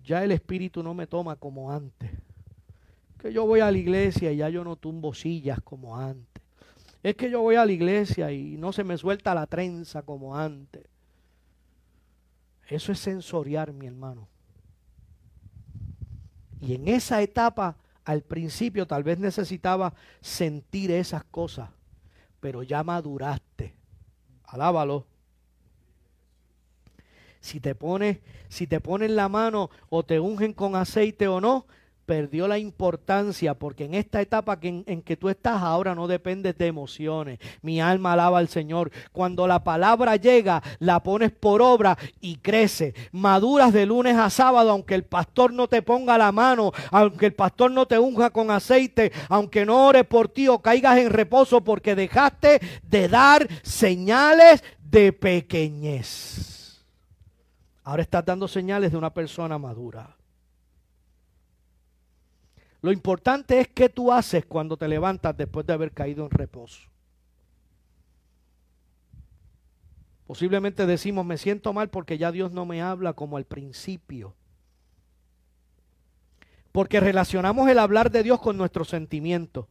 [0.05, 2.11] ya el espíritu no me toma como antes.
[3.19, 6.30] Que yo voy a la iglesia y ya yo no tumbo sillas como antes.
[7.03, 10.37] Es que yo voy a la iglesia y no se me suelta la trenza como
[10.37, 10.87] antes.
[12.67, 14.29] Eso es sensoriar, mi hermano.
[16.61, 21.71] Y en esa etapa, al principio, tal vez necesitaba sentir esas cosas,
[22.39, 23.75] pero ya maduraste.
[24.45, 25.07] Alábalo.
[27.41, 31.67] Si te pones, si te ponen la mano o te ungen con aceite o no,
[32.11, 36.59] perdió la importancia porque en esta etapa que en, que tú estás ahora no dependes
[36.59, 37.39] de emociones.
[37.63, 38.91] Mi alma alaba al Señor.
[39.13, 42.95] Cuando la palabra llega, la pones por obra y crece.
[43.13, 47.35] Maduras de lunes a sábado, aunque el pastor no te ponga la mano, aunque el
[47.35, 51.61] pastor no te unja con aceite, aunque no ore por ti o caigas en reposo
[51.61, 56.85] porque dejaste de dar señales de pequeñez.
[57.85, 60.17] Ahora estás dando señales de una persona madura.
[62.83, 66.89] Lo importante es qué tú haces cuando te levantas después de haber caído en reposo.
[70.27, 74.35] Posiblemente decimos, me siento mal porque ya Dios no me habla como al principio.
[76.73, 79.67] Porque relacionamos el hablar de Dios con nuestros sentimientos.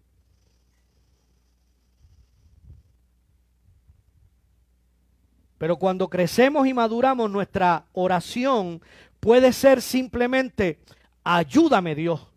[5.57, 8.81] Pero cuando crecemos y maduramos, nuestra oración
[9.19, 10.79] puede ser simplemente,
[11.23, 12.27] ayúdame Dios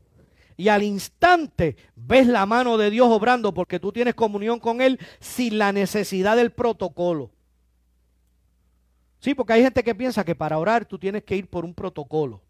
[0.62, 5.00] y al instante ves la mano de Dios obrando porque tú tienes comunión con Él
[5.18, 7.32] sin la necesidad del protocolo.
[9.18, 11.74] Sí, porque hay gente que piensa que para orar tú tienes que ir por un
[11.74, 12.40] protocolo.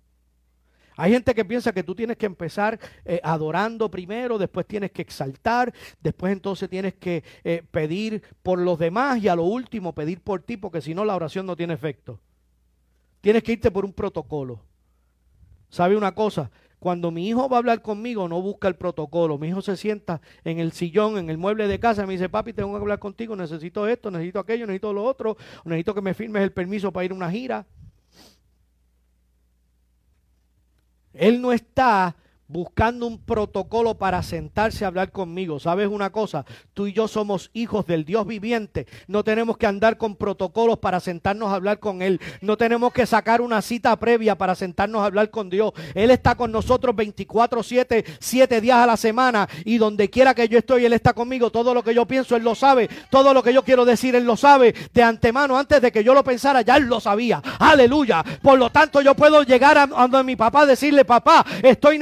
[0.94, 5.00] Hay gente que piensa que tú tienes que empezar eh, adorando primero, después tienes que
[5.00, 10.20] exaltar, después entonces tienes que eh, pedir por los demás y a lo último pedir
[10.20, 12.20] por ti, porque si no la oración no tiene efecto.
[13.22, 14.60] Tienes que irte por un protocolo.
[15.70, 16.50] ¿Sabe una cosa?
[16.82, 19.38] Cuando mi hijo va a hablar conmigo, no busca el protocolo.
[19.38, 22.28] Mi hijo se sienta en el sillón, en el mueble de casa, y me dice,
[22.28, 26.12] papi, tengo que hablar contigo, necesito esto, necesito aquello, necesito lo otro, necesito que me
[26.12, 27.66] firmes el permiso para ir a una gira.
[31.12, 32.16] Él no está
[32.52, 35.58] buscando un protocolo para sentarse a hablar conmigo.
[35.58, 36.44] ¿Sabes una cosa?
[36.74, 38.86] Tú y yo somos hijos del Dios viviente.
[39.06, 42.20] No tenemos que andar con protocolos para sentarnos a hablar con Él.
[42.42, 45.72] No tenemos que sacar una cita previa para sentarnos a hablar con Dios.
[45.94, 49.48] Él está con nosotros 24, 7, 7 días a la semana.
[49.64, 51.50] Y donde quiera que yo estoy, Él está conmigo.
[51.50, 52.90] Todo lo que yo pienso, Él lo sabe.
[53.10, 54.74] Todo lo que yo quiero decir, Él lo sabe.
[54.92, 57.42] De antemano, antes de que yo lo pensara, ya Él lo sabía.
[57.58, 58.22] Aleluya.
[58.42, 61.98] Por lo tanto, yo puedo llegar a donde mi papá, decirle, papá, estoy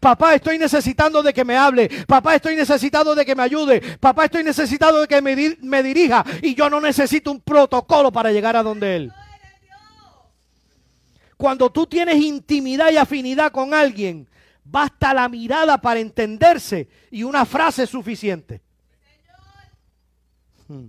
[0.00, 1.88] Papá, estoy necesitando de que me hable.
[2.06, 3.80] Papá, estoy necesitado de que me ayude.
[3.98, 6.24] Papá, estoy necesitado de que me, me dirija.
[6.42, 9.12] Y yo no necesito un protocolo para llegar a donde Él.
[11.36, 14.28] Cuando tú tienes intimidad y afinidad con alguien,
[14.64, 18.62] basta la mirada para entenderse y una frase es suficiente.
[20.66, 20.88] Hmm.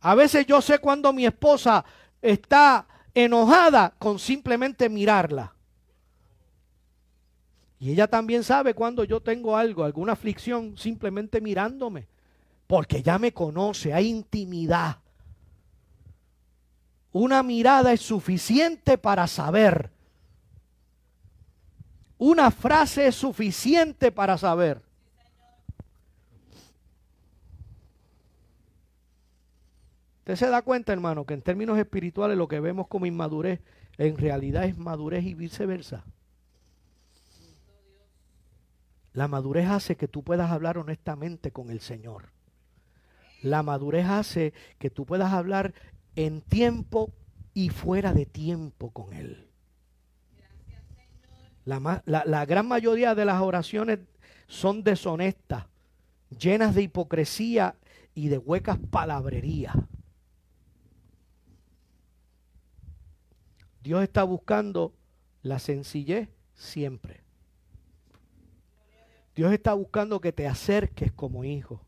[0.00, 1.84] A veces yo sé cuando mi esposa
[2.20, 5.54] está enojada con simplemente mirarla.
[7.80, 12.08] Y ella también sabe cuando yo tengo algo, alguna aflicción, simplemente mirándome.
[12.66, 14.98] Porque ya me conoce, hay intimidad.
[17.10, 19.90] Una mirada es suficiente para saber.
[22.18, 24.82] Una frase es suficiente para saber.
[30.18, 33.60] Usted se da cuenta, hermano, que en términos espirituales lo que vemos como inmadurez
[33.96, 36.04] en realidad es madurez y viceversa.
[39.12, 42.30] La madurez hace que tú puedas hablar honestamente con el Señor.
[43.42, 45.74] La madurez hace que tú puedas hablar
[46.14, 47.12] en tiempo
[47.54, 49.48] y fuera de tiempo con Él.
[51.64, 54.00] La, la, gran mayoría de las oraciones
[54.46, 55.66] son deshonestas,
[56.36, 57.76] llenas de hipocresía
[58.14, 59.76] y de huecas palabrerías.
[63.82, 64.94] Dios está buscando
[65.42, 67.19] la sencillez siempre.
[69.40, 71.80] Dios está buscando que te acerques como hijo.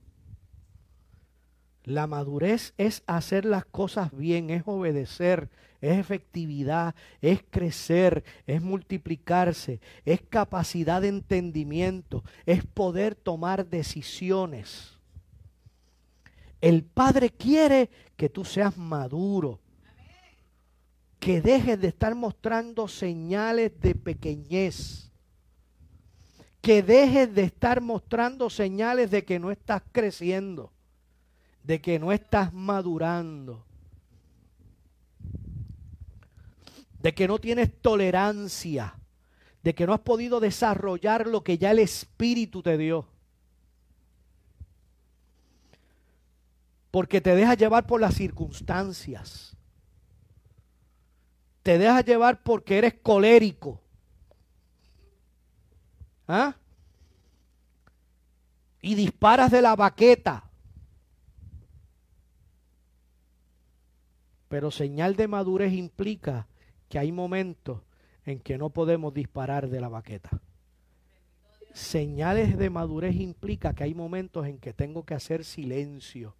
[1.84, 5.50] La madurez es hacer las cosas bien, es obedecer,
[5.82, 14.98] es efectividad, es crecer, es multiplicarse, es capacidad de entendimiento, es poder tomar decisiones.
[16.62, 19.60] El Padre quiere que tú seas maduro,
[21.18, 25.11] que dejes de estar mostrando señales de pequeñez
[26.62, 30.72] que dejes de estar mostrando señales de que no estás creciendo,
[31.64, 33.66] de que no estás madurando,
[37.00, 38.94] de que no tienes tolerancia,
[39.64, 43.08] de que no has podido desarrollar lo que ya el Espíritu te dio.
[46.92, 49.56] Porque te dejas llevar por las circunstancias.
[51.64, 53.81] Te dejas llevar porque eres colérico
[56.26, 56.56] ¿Ah?
[58.80, 60.44] Y disparas de la baqueta.
[64.48, 66.46] Pero señal de madurez implica
[66.88, 67.80] que hay momentos
[68.26, 70.30] en que no podemos disparar de la baqueta.
[71.72, 76.36] Señales de madurez implica que hay momentos en que tengo que hacer silencio.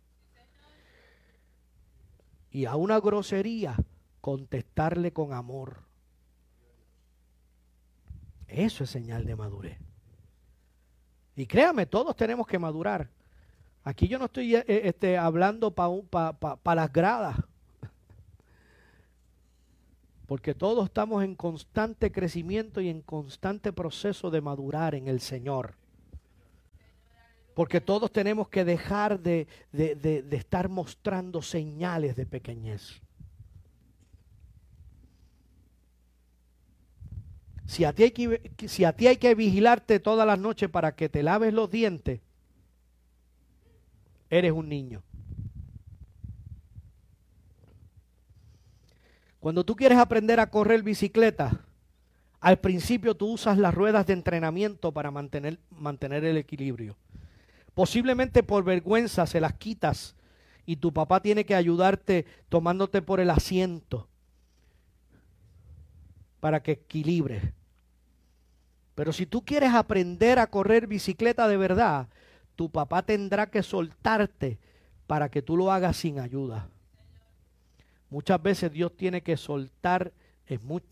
[2.51, 3.77] Y a una grosería
[4.21, 5.85] contestarle con amor.
[8.53, 9.79] Eso es señal de madurez.
[11.35, 13.09] Y créame, todos tenemos que madurar.
[13.83, 17.37] Aquí yo no estoy eh, eh, este, hablando para las gradas.
[20.27, 25.75] Porque todos estamos en constante crecimiento y en constante proceso de madurar en el Señor.
[27.55, 29.47] Porque todos tenemos que dejar de
[30.31, 33.03] estar mostrando señales de pequeñez.
[37.67, 40.95] Si a, ti hay que, si a ti hay que vigilarte todas las noches para
[40.95, 42.21] que te laves los dientes,
[44.31, 45.03] eres un niño.
[49.41, 51.65] Cuando tú quieres aprender a correr bicicleta,
[52.41, 56.97] al principio tú usas las ruedas de entrenamiento para mantener, mantener el equilibrio.
[57.75, 60.17] Posiblemente por vergüenza se las quitas
[60.67, 64.09] y tu papá tiene que ayudarte tomándote por el asiento
[66.43, 67.41] para que equilibres.
[68.97, 72.09] Pero si tú quieres aprender a correr bicicleta de verdad,
[72.57, 74.59] tu papá tendrá que soltarte
[75.07, 76.69] para que tú lo hagas sin ayuda.
[78.11, 80.13] Muchas veces Dios tiene que soltar,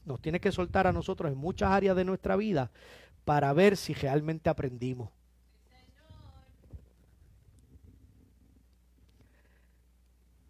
[0.04, 2.70] nos tiene que soltar a nosotros en muchas áreas de nuestra vida
[3.24, 5.10] para ver si realmente aprendimos.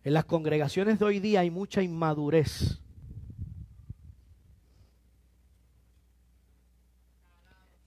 [0.04, 2.82] En las congregaciones de hoy día hay mucha inmadurez.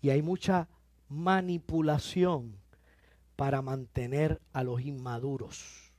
[0.03, 0.67] Y hay mucha
[1.07, 2.57] manipulación
[3.37, 5.93] para mantener a los inmaduros.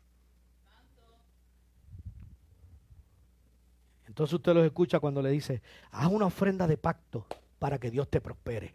[4.06, 7.26] Entonces usted los escucha cuando le dice, haz una ofrenda de pacto
[7.58, 8.74] para que Dios te prospere.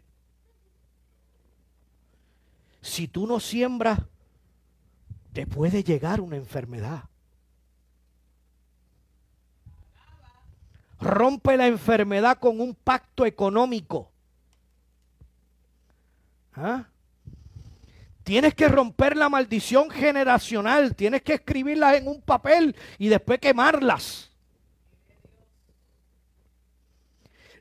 [2.80, 4.00] Si tú no siembras,
[5.32, 7.04] te puede llegar una enfermedad.
[10.98, 14.10] Rompe la enfermedad con un pacto económico.
[16.54, 16.86] ¿Ah?
[18.22, 20.94] Tienes que romper la maldición generacional.
[20.94, 24.30] Tienes que escribirlas en un papel y después quemarlas.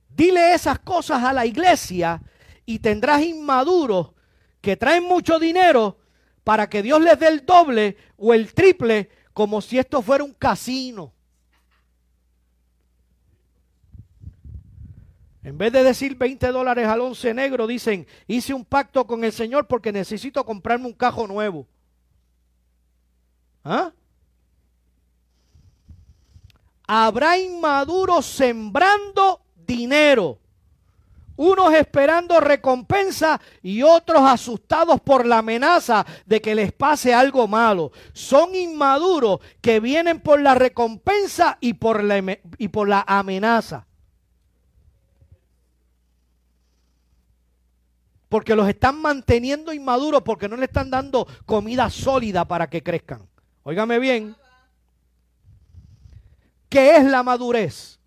[0.10, 2.22] Dile esas cosas a la iglesia
[2.66, 4.12] y tendrás inmaduros
[4.62, 5.98] que traen mucho dinero
[6.44, 10.34] para que Dios les dé el doble o el triple como si esto fuera un
[10.34, 11.14] casino.
[15.50, 19.32] En vez de decir 20 dólares al once negro, dicen, hice un pacto con el
[19.32, 21.66] Señor porque necesito comprarme un cajo nuevo.
[23.64, 23.92] ¿Ah?
[26.86, 30.38] Habrá inmaduros sembrando dinero.
[31.36, 37.92] Unos esperando recompensa y otros asustados por la amenaza de que les pase algo malo.
[38.14, 43.88] Son inmaduros que vienen por la recompensa y por la, y por la amenaza.
[48.30, 53.28] Porque los están manteniendo inmaduros, porque no le están dando comida sólida para que crezcan.
[53.64, 54.36] Óigame bien.
[56.70, 58.00] ¿Qué es la madurez?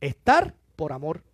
[0.00, 1.25] Estar por amor.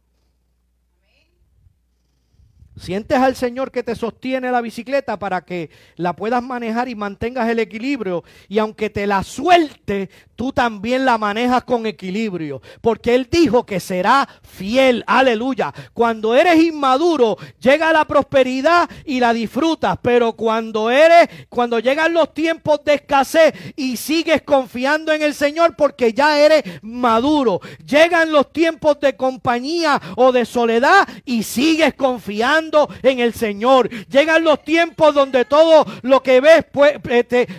[2.83, 7.49] Sientes al Señor que te sostiene la bicicleta para que la puedas manejar y mantengas
[7.49, 8.24] el equilibrio.
[8.49, 12.61] Y aunque te la suelte, tú también la manejas con equilibrio.
[12.80, 15.05] Porque Él dijo que será fiel.
[15.07, 15.72] Aleluya.
[15.95, 19.97] Cuando eres inmaduro, llega la prosperidad y la disfrutas.
[20.03, 25.76] Pero cuando eres, cuando llegan los tiempos de escasez y sigues confiando en el Señor
[25.76, 27.61] porque ya eres maduro.
[27.87, 32.72] Llegan los tiempos de compañía o de soledad y sigues confiando
[33.03, 33.89] en el Señor.
[34.09, 36.95] Llegan los tiempos donde todo lo que ves, pues,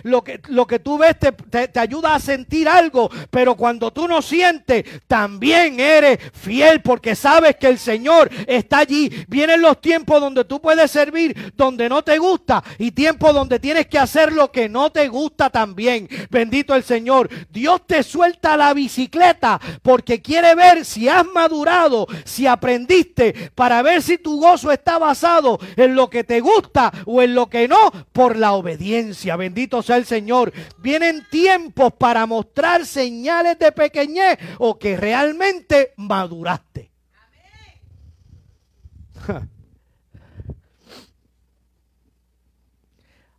[0.02, 4.08] lo, que, lo que tú ves te, te ayuda a sentir algo, pero cuando tú
[4.08, 9.10] no sientes, también eres fiel porque sabes que el Señor está allí.
[9.28, 13.86] Vienen los tiempos donde tú puedes servir donde no te gusta y tiempos donde tienes
[13.86, 16.08] que hacer lo que no te gusta también.
[16.30, 17.28] Bendito el Señor.
[17.50, 24.02] Dios te suelta la bicicleta porque quiere ver si has madurado, si aprendiste, para ver
[24.02, 27.90] si tu gozo está basado en lo que te gusta o en lo que no,
[28.12, 29.36] por la obediencia.
[29.36, 30.52] Bendito sea el Señor.
[30.78, 36.90] Vienen tiempos para mostrar señales de pequeñez o que realmente maduraste.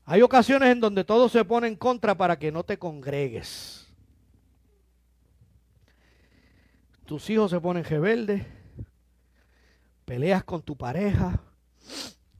[0.05, 3.87] Hay ocasiones en donde todo se pone en contra para que no te congregues.
[7.05, 8.43] Tus hijos se ponen rebeldes
[10.05, 11.41] peleas con tu pareja,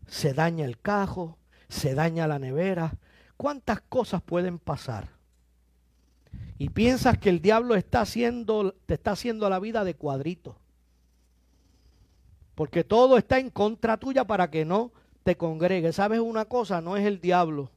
[0.07, 1.38] se daña el cajo,
[1.68, 2.97] se daña la nevera.
[3.38, 5.09] ¿Cuántas cosas pueden pasar?
[6.57, 10.57] Y piensas que el diablo está haciendo, te está haciendo la vida de cuadrito.
[12.53, 14.93] Porque todo está en contra tuya para que no
[15.24, 15.97] te congregues.
[15.97, 16.80] ¿Sabes una cosa?
[16.80, 17.72] No es el diablo.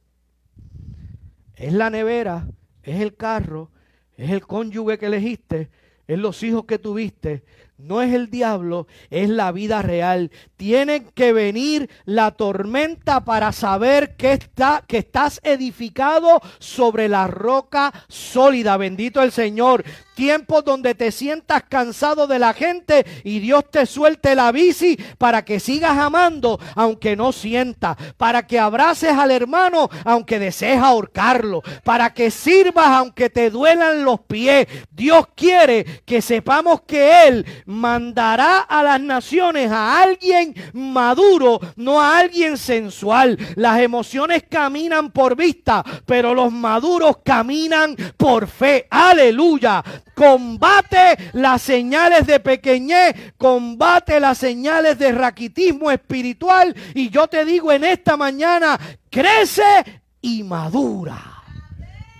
[1.55, 2.47] Es la nevera,
[2.83, 3.69] es el carro,
[4.15, 5.69] es el cónyuge que elegiste,
[6.07, 7.43] es los hijos que tuviste,
[7.79, 10.31] no es el diablo, es la vida real.
[10.57, 17.93] Tiene que venir la tormenta para saber que, está, que estás edificado sobre la roca
[18.09, 18.77] sólida.
[18.77, 19.83] Bendito el Señor.
[20.19, 25.45] Tiempos donde te sientas cansado de la gente y Dios te suelte la bici para
[25.45, 27.95] que sigas amando aunque no sientas.
[28.17, 31.61] Para que abraces al hermano aunque desees ahorcarlo.
[31.85, 34.67] Para que sirvas aunque te duelan los pies.
[34.91, 42.19] Dios quiere que sepamos que Él mandará a las naciones a alguien maduro, no a
[42.19, 43.37] alguien sensual.
[43.55, 48.85] Las emociones caminan por vista, pero los maduros caminan por fe.
[48.89, 49.81] Aleluya.
[50.19, 56.75] Combate las señales de pequeñez, combate las señales de raquitismo espiritual.
[56.93, 58.77] Y yo te digo en esta mañana,
[59.09, 61.41] crece y madura.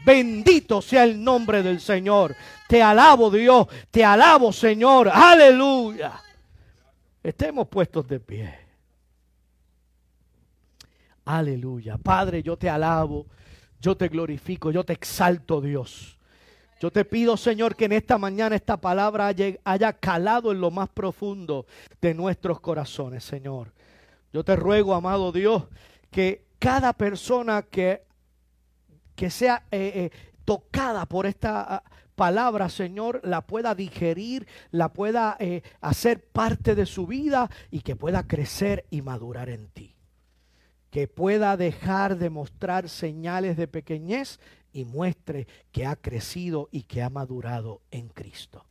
[0.06, 2.38] Bendito sea el nombre del Señor.
[2.70, 5.10] Te alabo Dios, te alabo Señor.
[5.14, 6.22] Aleluya.
[7.22, 8.60] Estemos puestos de pie.
[11.26, 11.98] Aleluya.
[11.98, 13.26] Padre, yo te alabo,
[13.82, 16.18] yo te glorifico, yo te exalto Dios.
[16.80, 20.88] Yo te pido, Señor, que en esta mañana esta palabra haya, calado en lo más
[20.88, 21.66] profundo
[22.00, 23.74] de nuestros corazones, Señor.
[24.32, 25.64] Yo te ruego, amado Dios,
[26.10, 28.04] que cada persona que,
[29.16, 30.12] que sea eh, eh,
[30.46, 31.84] tocada por esta ah,
[32.16, 37.98] palabra, Señor, la pueda digerir, la pueda eh, hacer parte de su vida y que
[37.98, 39.96] pueda crecer y madurar en ti.
[40.92, 44.40] Que pueda dejar de mostrar señales de pequeñez
[44.74, 48.66] y muestre que ha crecido y que ha madurado en Cristo.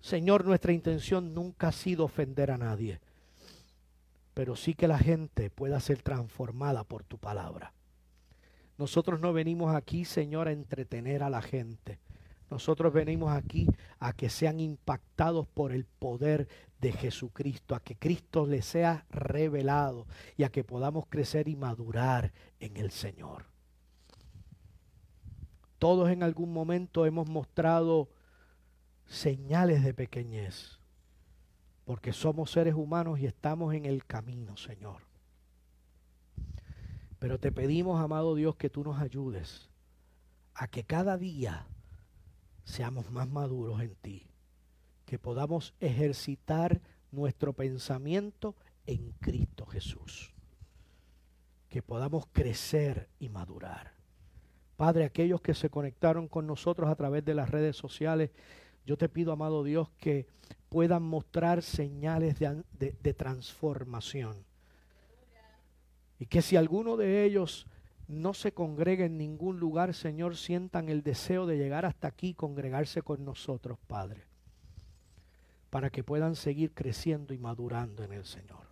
[0.00, 3.00] Señor, nuestra intención nunca ha sido ofender a nadie
[4.36, 7.72] pero sí que la gente pueda ser transformada por tu palabra.
[8.76, 12.00] Nosotros no venimos aquí, Señor, a entretener a la gente.
[12.50, 13.66] Nosotros venimos aquí
[13.98, 16.48] a que sean impactados por el poder
[16.82, 20.06] de Jesucristo, a que Cristo les sea revelado
[20.36, 23.46] y a que podamos crecer y madurar en el Señor.
[25.78, 28.08] Todos en algún momento hemos mostrado
[29.06, 30.80] señales de pequeñez
[31.86, 35.02] porque somos seres humanos y estamos en el camino, Señor.
[37.20, 39.70] Pero te pedimos, amado Dios, que tú nos ayudes
[40.54, 41.68] a que cada día
[42.64, 44.26] seamos más maduros en ti,
[45.04, 46.80] que podamos ejercitar
[47.12, 48.56] nuestro pensamiento
[48.86, 50.34] en Cristo Jesús,
[51.68, 53.95] que podamos crecer y madurar.
[54.76, 58.30] Padre, aquellos que se conectaron con nosotros a través de las redes sociales,
[58.84, 60.26] yo te pido, amado Dios, que
[60.68, 64.44] puedan mostrar señales de, transformación.
[66.18, 67.66] Y que si alguno de ellos
[68.06, 73.02] no se congrega en ningún lugar, Señor, sientan el deseo de llegar hasta aquí, congregarse
[73.02, 74.24] con nosotros, Padre,
[75.70, 78.65] para que puedan seguir creciendo y madurando en el Señor.